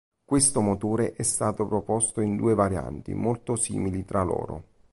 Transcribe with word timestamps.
Questo 0.25 0.61
motore 0.61 1.13
è 1.13 1.21
stato 1.21 1.67
proposto 1.67 2.21
in 2.21 2.35
due 2.35 2.55
varianti 2.55 3.13
molto 3.13 3.55
simili 3.55 4.03
tra 4.03 4.23
loro. 4.23 4.63